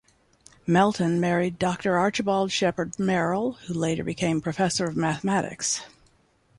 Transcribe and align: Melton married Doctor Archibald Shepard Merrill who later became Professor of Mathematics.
Melton 0.65 1.19
married 1.19 1.59
Doctor 1.59 1.95
Archibald 1.99 2.51
Shepard 2.51 2.97
Merrill 2.97 3.59
who 3.67 3.73
later 3.75 4.03
became 4.03 4.41
Professor 4.41 4.85
of 4.85 4.97
Mathematics. 4.97 5.83